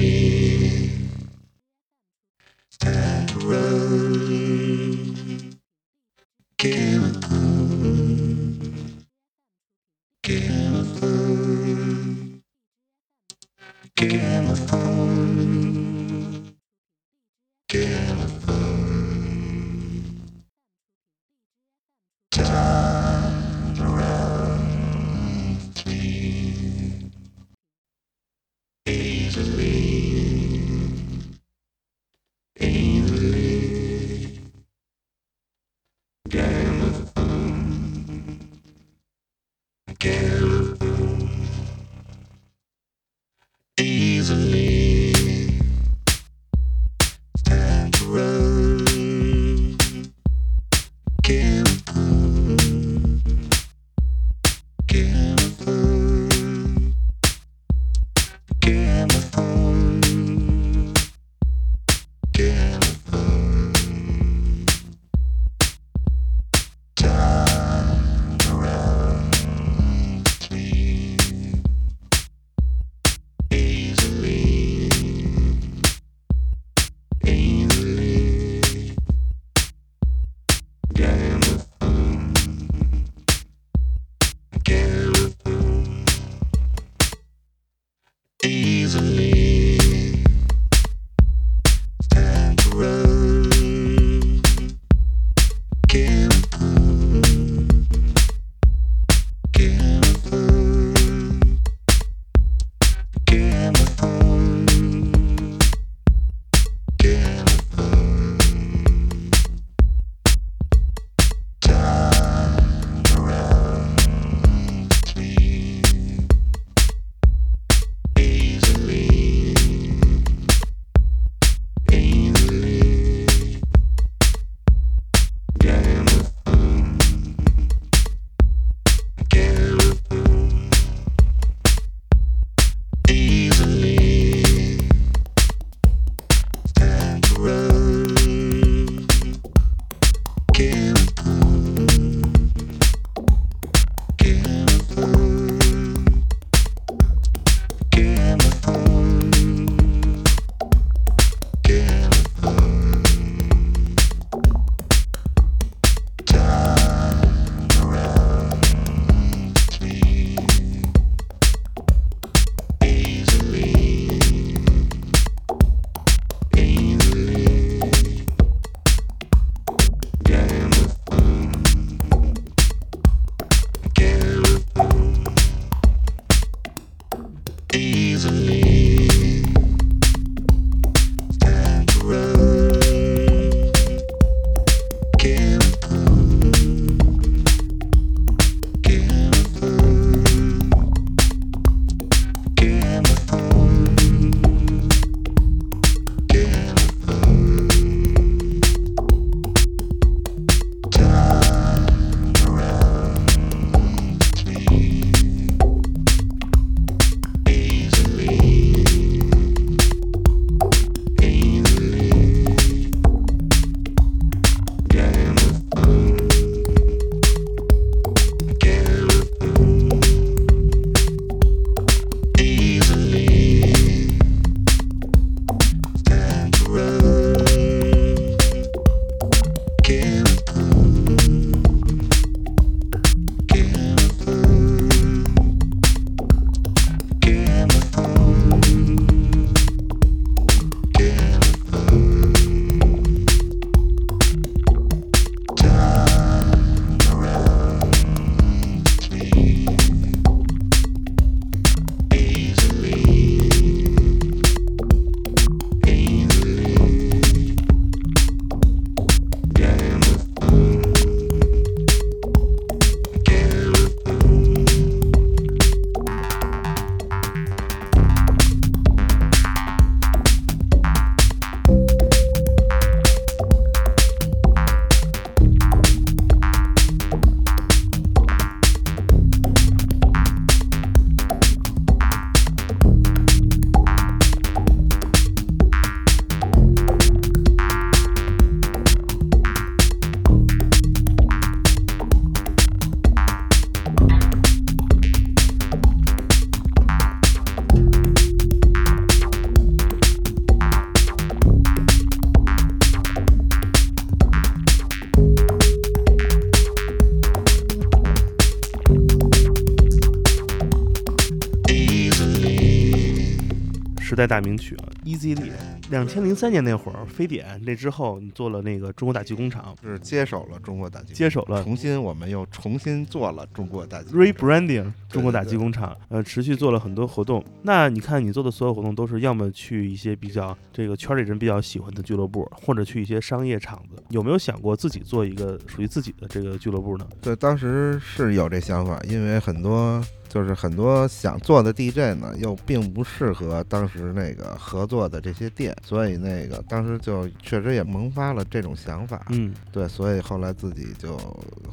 [314.14, 315.52] 时代大名曲啊，Easily。
[315.90, 327.44] 两千零三年那会儿，非典那之后，你做了那个中国打击工厂，是接手了中国打击，接手了重新我们又重新做了中国大机 rebranding 中国打击工厂，呃，持续做了很多活动。
[327.62, 334.02] 那你看你做的所有活动都是要么去一些比较这个圈里人比较喜欢的俱乐部，或者去一些商业场子。
[334.10, 337.08] 有没有想过自己做一个属于自己的这个俱乐部呢？
[337.22, 340.04] 对，当时是有这想法，因为很多。
[340.30, 349.26] 就是很多想做的 DJ 呢，又并不适合当时那个合作的这些店，所以那个当时就确实也萌发了这种想法。
[349.30, 351.18] 嗯，对，所以后来自己就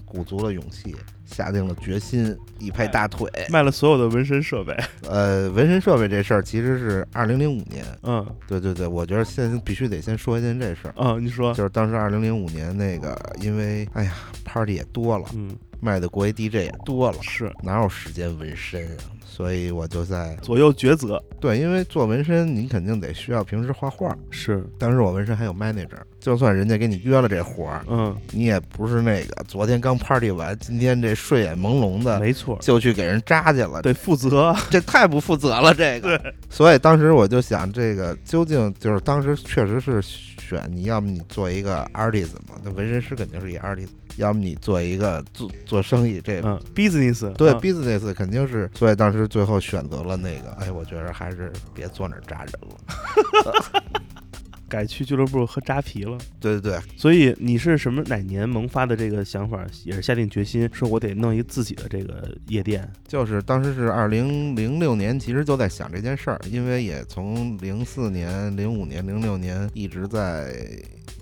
[0.07, 0.97] 鼓足了勇气，
[1.27, 4.75] 下定了决心，一拍大腿，卖了所有的纹身设备。
[5.07, 7.85] 呃，纹身设备这事儿其实是二零零五年。
[8.05, 10.95] 嗯，对对对，我觉得现在必须得先说一件这事儿。
[10.97, 14.15] 嗯，你说，就是当时二零零五年那个，因为哎呀
[14.47, 15.27] ，party 也多了。
[15.35, 15.55] 嗯。
[15.81, 19.05] 卖的国际 DJ 也多了，是哪有时间纹身啊？
[19.25, 21.23] 所以我就在左右抉择。
[21.41, 24.15] 对，因为做纹身，你肯定得需要平时画画。
[24.31, 35.73] 是，当时我纹身还有 manager，就算人家给你约了这活儿，嗯，你也不是那个昨天刚 party 完，今天这睡眼朦胧的，没错，就去给人扎去了，得负责，这太不负责了。
[35.73, 36.35] 这个，对。
[36.51, 43.89] 所以当时我就想，这个究竟就是当时确实是选你要么你做一个 artist 嘛，那纹身师肯定是一 artist。
[44.21, 53.91] 要么你做一个做做生意，这嗯，business 对 business 肯定是，所以当时最后选择了那个，哎，我觉得还是别坐那儿扎人了，
[54.69, 56.17] 改去俱乐部喝扎啤了。
[56.39, 59.67] 对对对，所以你是什么哪年萌发的这个想法？
[59.85, 62.89] 也是下定决心说，我得弄一自己的这个夜店。
[63.09, 70.55] 就是当时是二零零六年，其实就在想这件事儿，因为也从零四年、零五年、零六年一直在。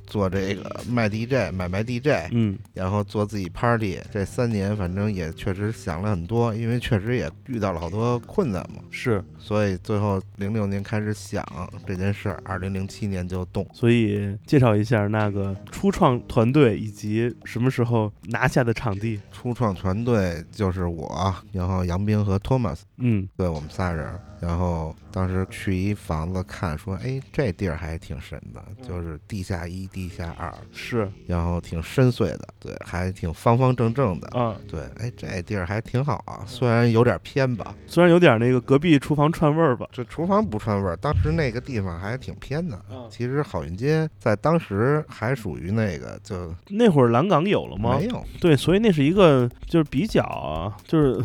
[0.08, 8.82] 做这个卖 DJ 买卖 DJ，嗯，然后做自己 party，这三年反正也确实想了很多，因为确实也遇到了好多困难嘛。
[8.90, 11.44] 是，所以最后零六年开始想
[11.86, 13.66] 这件事儿，二零零七年就动。
[13.72, 19.20] 所以介绍一下那个初创团队以及什么时候拿下的场地。
[19.30, 24.08] 初创团队就是我，然后杨斌和托马斯，嗯，对我们仨人。
[24.40, 29.88] 然后当时去一房子看，说，哎，这地儿还挺神的，就是地下一。
[29.88, 34.30] 地下二，是然后挺深邃的，对，还挺方方正正的。
[34.36, 42.80] 嗯，对，哎，这地儿还挺好啊，虽然有点偏吧，虽然有点那个隔壁厨房串味儿吧，这厨房不串味儿，当时那个地方还挺偏的。
[42.90, 48.06] 嗯其实好运街在当时还属于那个就那会儿蓝港有了吗没？
[48.06, 51.20] 有，对，所以那是一个就是比较啊，就是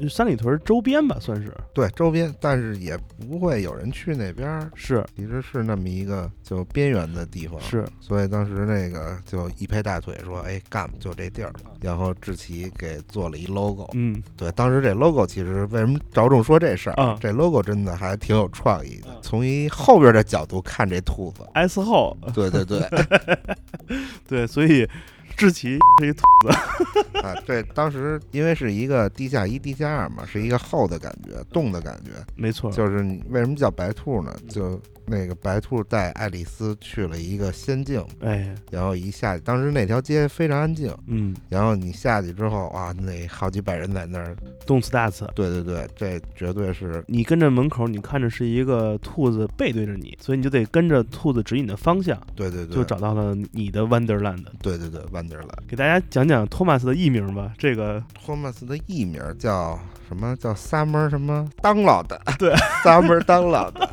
[0.00, 4.70] 呃三里屯周边吧，算是对周边，但是也不会有人去那边儿。
[4.74, 13.88] 是其实是那么一个就边缘的地方，是，所以当时那个就一拍大腿说：“哎，干吧，就这地儿。”然后志奇给做了一 logo。
[13.94, 16.94] 嗯，对，当时这 logo 其实为什么着重说这事儿？
[17.02, 19.16] 啊这 logo 真的还挺有创意的啊。
[19.22, 22.80] 从一后边的角度看这兔子，S 后，对对对，
[24.28, 24.88] 对，所以
[25.42, 32.12] 志奇是一兔子啊，对当时因为是一个地下一、地下二嘛，是一个厚的感觉，冻的感觉。
[32.36, 34.32] 没错，就是你为什么叫白兔呢？
[34.48, 44.36] 就那个白兔带爱丽丝去了一个仙境，哎，然后一下，当时那条街非常安静，嗯，然后你下去之后，哇，那好几百人在那儿，
[44.66, 45.28] 动次大次。
[45.34, 54.44] 对对对，这绝对是你跟着门口，你看着是一个兔子背对着你，所以你就得跟着兔子指引的方向，对对对，就找到了你的 Wonderland。
[54.60, 55.48] 对对对，Wonderland。
[55.68, 57.52] 给大家讲讲托马斯的艺名吧。
[57.58, 59.78] 这个托马斯的艺名叫
[60.08, 60.36] 什么？
[60.36, 62.20] 叫 Summer 什么当老的？
[62.38, 63.88] 对， Summer 当老的。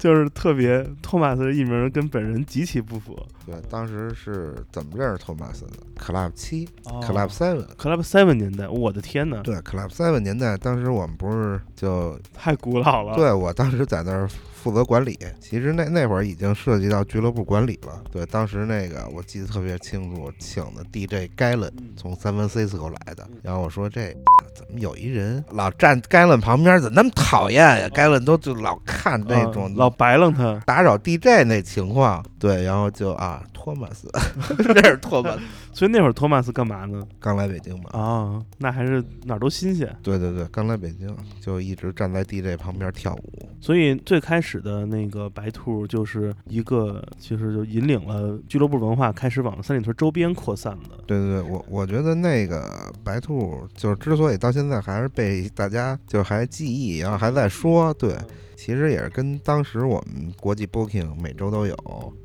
[0.00, 3.14] 就是特别，托马斯的艺名跟本人极其不符。
[3.44, 7.66] 对，当时是怎么认识托马斯的？Club 七哦，Club Seven。
[7.76, 14.26] Club Seven 年代，我的天呐，对，Club Seven 年代，当时我们不是就太古老了。，对我当时在那儿
[14.62, 18.02] 负责管理，其实那那会儿已经涉及到俱乐部管理了。
[18.12, 24.14] 对，当时那个我记得特别清楚，请的 DJ Galen 从三藩 Cisco 来的，然后我说这
[24.54, 30.60] 怎么有一人老站 Galen 旁边，怎么那么讨厌呀？Galen 都就老看那种、啊老白楞他。
[30.66, 34.10] 打扰 DJ 那情况，对，然后就啊，托马斯，
[34.74, 35.40] 这是托马斯，
[35.72, 37.02] 所以那会儿托马斯干嘛呢？
[37.18, 37.90] 刚来北京嘛。
[37.90, 39.94] 啊，那还是哪儿都新鲜。
[40.02, 43.48] 对对对，刚来北京就一直站在 DJ 旁边跳舞。
[43.60, 50.96] 所以最开始的那个白兔就是一个，其实就引领了俱乐部文化开始往三里屯周边扩散的。
[51.06, 58.16] 对对对，我我觉得那个白兔就是之所以到现在还是被大家就还记忆，然后还在说，对，
[58.56, 61.76] 其实也是跟当时我们国际 booking 每周都有，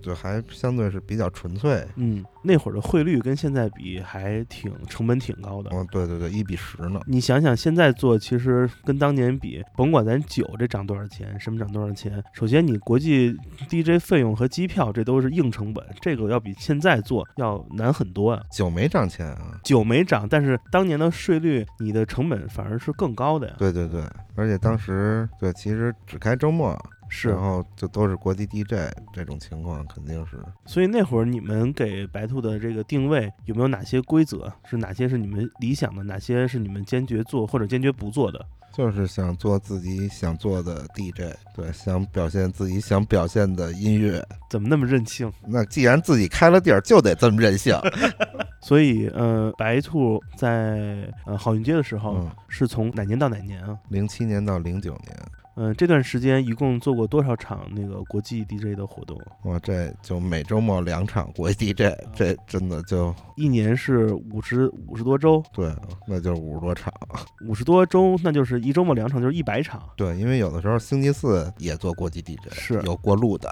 [0.01, 1.85] 就还相对是比较纯粹。
[1.95, 5.69] 嗯，那会儿的汇率跟现在比还挺成本挺高的。
[5.73, 7.01] 嗯，对对对，一比十呢。
[7.07, 13.35] 你想想，现在做其实跟当年比，甭管咱酒这涨多少钱，什么涨多少钱，首先你国际
[13.69, 18.41] DJ 费用和机票这都是硬成本，这个要比现在做要难很多啊。
[18.51, 19.59] 酒没涨钱啊。
[19.63, 23.55] 酒没涨，但是当年的税率，你的成本反而是更高的呀。
[23.57, 24.03] 对对对，
[24.35, 26.77] 而且当时对，其实只开周末，
[27.09, 34.51] 是然，后就都是国际 DJ 这种情况，肯定是所以那会儿你们给白兔的这个定位有没有哪些规则？
[34.65, 36.03] 是哪些是你们理想的？
[36.03, 38.45] 哪些是你们坚决做或者坚决不做的？
[38.73, 44.21] 就是想做自己想做的 DJ，对，想表现自己想表现的音乐。
[44.49, 45.31] 怎么那么任性？
[45.47, 47.73] 那既然自己开了地儿，就得这么任性。
[48.59, 53.77] 所以，呃，白兔在呃好运街的时候、嗯，是从哪年到哪年啊？
[53.87, 55.17] 零七年到零九年，
[55.57, 59.17] 嗯、这段时间一共做过多少场那个国际 DJ 的活动？
[59.43, 65.73] 哇，这就每周末两场国际 DJ，这真的就一年是五十五十多周，对，
[66.07, 66.93] 那就是五十多场。
[67.47, 69.81] 五十多周，那就是一周末两场，就是一百场。
[69.95, 73.49] 对，因为有的时候星期四也做国际 DJ，是有过路的，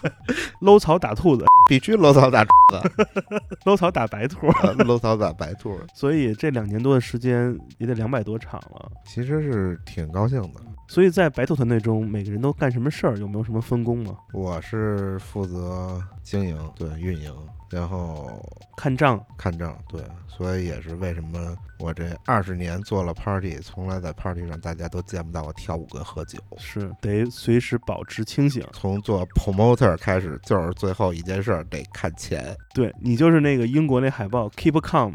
[0.60, 3.06] 搂草打兔子，必须搂草打兔子
[3.66, 4.46] 搂草打白兔，
[4.86, 8.90] 搂草打白兔，所以这两年多的时间也得两百多场了。
[9.04, 10.60] 其实是挺高兴的。
[10.86, 13.18] 所以在白兔团队中，每个人都干什么事儿？
[13.18, 14.16] 有没有什么分工吗？
[14.32, 17.32] 我是负责经营，对运营，
[17.70, 18.42] 然后
[18.76, 26.38] 看账，看账，对，所以也是为什么我这二十年做了 party，从来在 party 上大家都见不到我跳舞跟喝酒。
[26.56, 28.64] 是得随时保持清醒。
[28.72, 32.56] 从做 promoter 开始，就是最后一件事儿得看钱。
[32.72, 35.12] 对你就是那个英国那海报 Keep calm，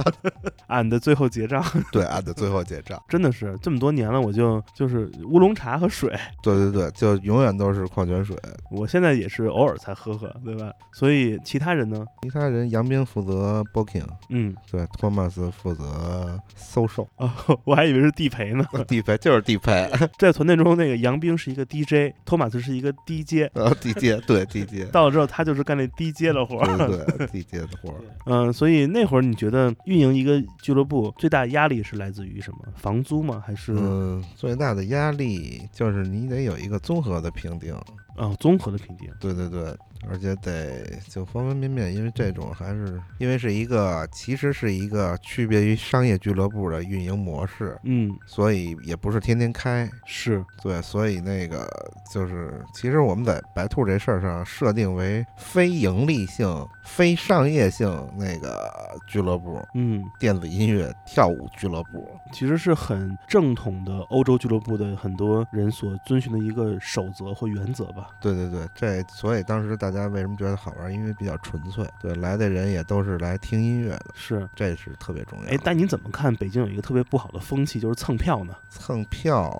[0.68, 3.00] 俺的最后结账， 对，按的最后结账。
[3.08, 6.10] 真的是这么多年了，我就就是乌龙茶和水，
[6.42, 8.36] 对对对，就永远都是矿泉水。
[8.70, 10.72] 我现在也是偶尔才喝喝，对吧？
[10.92, 12.04] 所以其他人呢？
[12.22, 17.30] 其他人，杨斌负责 booking，嗯，对，托马斯负责搜售，哦，
[17.64, 18.64] 我还以为是地陪呢。
[18.86, 23.50] 地陪就是地陪， 在团队中，那个杨斌是一个 DJ，托马斯是一个 DJ。
[23.54, 26.76] 然后地接，对 DJ，到了之后，他就是干那 DJ 的活儿。
[26.88, 27.96] 对 DJ，的活儿。
[28.26, 32.58] 嗯，所以那会儿你觉得运营一个俱乐部最大压力是来自于什么？
[32.76, 33.42] 房租吗？
[33.46, 37.74] 还是、嗯，最大的压力就是你得有一个综合的评定，
[38.18, 39.08] 啊，综合的评定。
[39.20, 39.74] 对对对，
[40.08, 49.88] 而且得就方方面面，因为这种还是因为是一个其实是一个区别于商业俱乐部的运营模式，嗯，所以也不是天天开。
[50.04, 51.68] 是，对，所以那个
[52.12, 58.70] 就是，其实我们在白兔这事儿上设定为非盈利性、非商业性那个
[59.06, 62.08] 俱乐部，嗯，电子音乐跳舞俱乐部。
[62.32, 68.07] 其实是很正统的欧洲俱乐部的很多人所遵循的一个守则或原则吧。
[68.20, 70.92] 对对对，这所以当时大家为什么觉得好玩？
[70.92, 75.50] 因为比较纯粹，对，来的人也都是来听音乐的，是，这是特别重要的。
[75.52, 78.54] 哎，但你怎么看北京有一个特别不好的风气，就是蹭票呢？
[78.70, 79.50] 蹭票，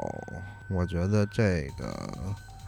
[0.69, 1.95] 我觉得这个，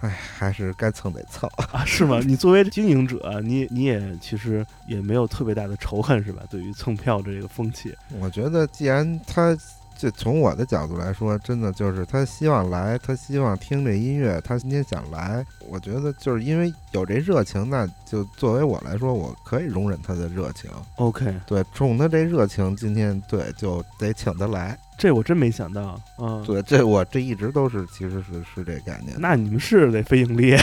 [0.01, 1.51] 哎，还是该蹭得蹭。
[1.73, 2.21] 啊，是吗？
[2.25, 6.43] 你作为经营者，你你也其实也没有特别大的仇恨是吧？
[6.51, 9.57] 对于蹭票这个风气，我觉得既然他。
[10.01, 15.45] 这从我的角度来说，真的就是他希望来，他希望听这音乐，他今天想来。
[15.69, 20.71] 我觉得就是因为有这热情，那就作为我来说，我可以容忍他的热情。
[20.97, 24.79] OK，对，冲他这热情，今天对就得请他来。
[24.97, 29.15] 这我真没想到，嗯，对，这我这一直都是其实是是这概念。
[29.19, 30.57] 那你们是得非盈利，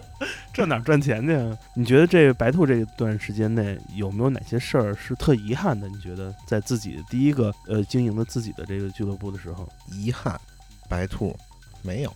[0.59, 1.57] 这哪赚钱去啊？
[1.75, 5.89] 你觉得这白兔这段时间内有没有哪些事儿是特遗憾的？
[5.89, 10.39] 你觉得在自己第一个呃经营的自己的这个俱乐部的时候，遗憾，
[10.89, 11.37] 白兔
[11.83, 12.13] 没有。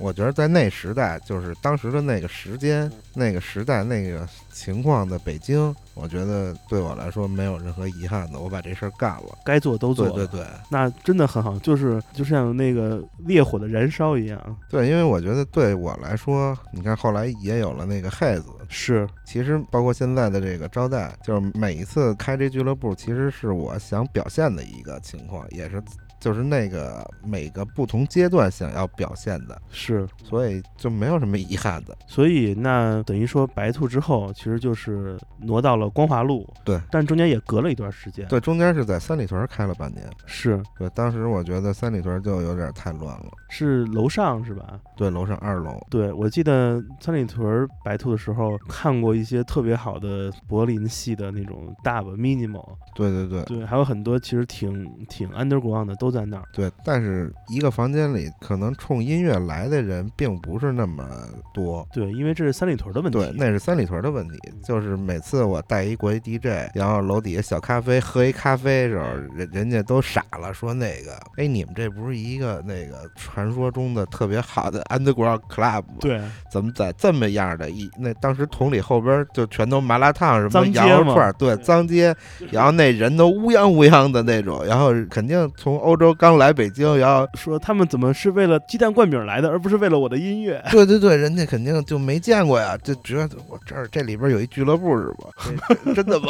[0.00, 8.38] 我觉得在那时代，就是当时的那个时间、那个时代、那个情况的北京，我觉得对我来说没有任何遗憾的。
[8.38, 10.46] 我把这事儿干了，该做都做了，对对对。
[10.70, 19.08] 那真的很好，就是就像那个烈火的燃烧一样，对，因为我觉得对我来说，你看后来也有了那个黑子，是。
[19.24, 25.82] 其实包括现在的这个招待，就是每一次开这俱乐部，其实是我想表现的一个情况，也是
[26.20, 31.96] 就是那个每个不同阶段想要表现的，是，所以就没有什么遗憾的。
[32.06, 40.04] 所以那等于说白兔之后，其实就是挪到了光华路，对，但中间也隔了一段时间，对，中间是在三里屯开了半年。
[40.26, 43.30] 是对，当时我觉得三里屯就有点太乱了。
[43.48, 44.80] 是楼上是吧？
[44.96, 45.78] 对，楼上二楼。
[45.90, 56.42] 对，我记得三里屯白兔的时候看过一些特别好的柏林系的那种 dub minimal，对对对对，还有很多其实挺挺 underground 的都在那儿。
[56.52, 61.04] 对，但是一个房间里可能冲音乐来的人并不是那么
[61.52, 61.86] 多。
[61.92, 63.18] 对，因为这是三里屯的问题。
[63.18, 64.38] 对，那是三里屯的问题。
[64.64, 69.04] 就是每次我带一国际 DJ，然后楼底下小咖啡喝一咖啡的时候，
[69.34, 75.96] 人人家都傻了，说那个，哎，你们这不是一个那个传说中的特别好的 underground club 吗？
[76.00, 82.14] 对，怎么在这么样的一那当时同里后边就全都麻辣烫什么羊肉串儿，对，脏街，
[82.50, 90.62] 然后那人都乌泱乌泱的那种，然后肯定从欧洲刚来北京，然后说他们怎么是为了鸡蛋灌饼来的，而不是为了我的音乐？
[90.70, 95.92] 对对对，人家肯定就没见过呀，就觉得我这儿这里边有一俱乐部是吧？
[95.94, 96.28] 真的吗？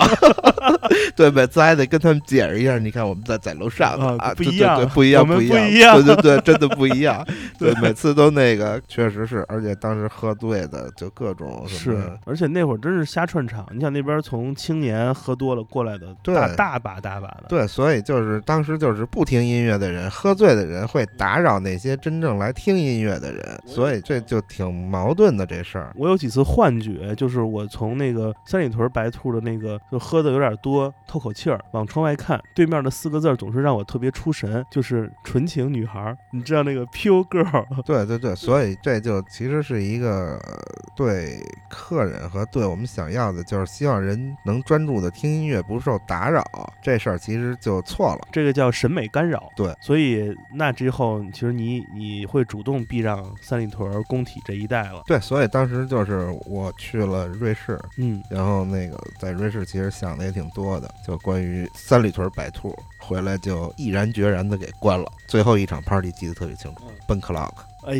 [1.14, 7.24] 对，每次还得跟他们解释一下，你看我们在在楼上啊不一样对不一样，不一样对对对，真的不一样。
[7.58, 13.66] 对，每次都那个，确实是，而且当时喝醉的就各种是，，而且那会儿真是瞎串场。
[13.72, 17.44] 你想那边从青年喝多了过来的，对大大把大把的。
[17.48, 25.92] 对，所以就是当时就是不听音乐的人，喝醉的人会打扰那些真正来听音乐的人，所以这就挺矛盾的这事儿。
[25.96, 36.16] 我有几次幻觉，就是我从那个三里屯白兔的那个，就喝的有点多，透口气儿，往窗外看，对面的四个字总是让我特别出神，就是纯情女孩儿。
[36.32, 40.58] 你知道那个 pure girl，对对对，所以这就其实是一个呃
[40.96, 46.44] 对客人和对我们想要的，就是希望人能专注的听音乐，不受打扰。
[46.82, 48.28] 这事儿其实就错了。
[48.32, 49.47] 这个叫审美干扰。
[49.56, 55.02] 对，所以那之后，其实你你会主动避让三里屯工体这一带了。
[55.06, 65.10] 对，所以当时就是我去了瑞士，嗯，然后那个在瑞士其实想的也挺多的，就关于三里屯白兔，回来就毅然决然的给关了。
[65.26, 67.52] 最后一场 party 记得特别清楚，奔 clock，
[67.86, 67.94] 哎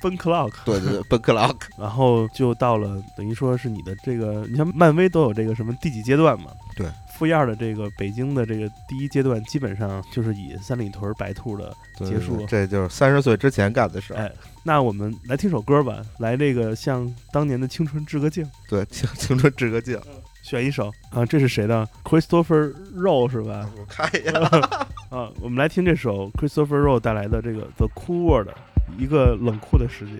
[0.00, 6.50] ，Ben clock，对对对，奔 clock， 然后就到了，等于说是你的这个，你像漫威都有这个什么第几阶段嘛？
[6.76, 6.86] 对，
[7.20, 14.16] 负燕儿的这个北京的这个第一阶段，基本上就是以三里屯白兔的结束这就是三十岁之前干的事儿。
[14.16, 14.32] 哎，
[14.64, 20.00] 那我们来听首歌吧，来这个向当年的青春致个敬，对， 青青春致个敬。
[20.42, 23.68] 选一首啊，这是谁的？Christopher Rowe 是吧？
[23.76, 24.32] 我看一眼。
[25.12, 28.48] 啊，我们来听这首 Christopher Rowe 带来的这个 The Cool World，
[28.96, 30.12] 一个冷酷的世界。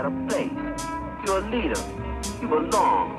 [0.00, 0.50] Place.
[1.26, 1.78] You're a leader.
[2.40, 3.18] You belong.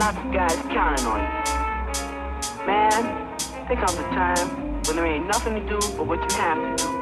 [0.00, 2.66] Lots of guys counting on you.
[2.66, 3.36] Man,
[3.68, 6.84] there comes a time when there ain't nothing to do but what you have to
[6.84, 7.01] do.